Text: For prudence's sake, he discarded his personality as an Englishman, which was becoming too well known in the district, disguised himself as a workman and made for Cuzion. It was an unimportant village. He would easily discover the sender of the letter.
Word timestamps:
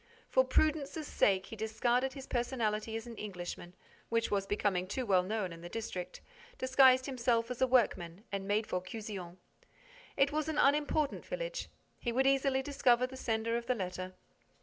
For 0.29 0.43
prudence's 0.43 1.05
sake, 1.05 1.45
he 1.45 1.55
discarded 1.55 2.13
his 2.13 2.25
personality 2.25 2.95
as 2.95 3.05
an 3.05 3.15
Englishman, 3.17 3.75
which 4.09 4.31
was 4.31 4.47
becoming 4.47 4.87
too 4.87 5.05
well 5.05 5.21
known 5.21 5.53
in 5.53 5.61
the 5.61 5.69
district, 5.69 6.21
disguised 6.57 7.05
himself 7.05 7.51
as 7.51 7.61
a 7.61 7.67
workman 7.67 8.23
and 8.31 8.47
made 8.47 8.65
for 8.65 8.81
Cuzion. 8.81 9.37
It 10.17 10.31
was 10.31 10.49
an 10.49 10.57
unimportant 10.57 11.23
village. 11.23 11.69
He 11.99 12.11
would 12.11 12.25
easily 12.25 12.63
discover 12.63 13.05
the 13.05 13.15
sender 13.15 13.55
of 13.57 13.67
the 13.67 13.75
letter. 13.75 14.15